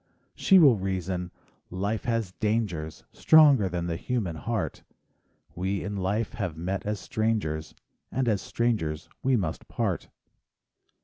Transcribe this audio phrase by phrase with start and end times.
[0.33, 1.29] She will reason:
[1.69, 4.81] "Life has dangers, Stronger than the human heart;
[5.53, 7.75] We in life have met as strangers,
[8.11, 10.09] And as strangers we must part."